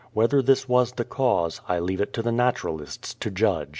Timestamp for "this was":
0.41-0.93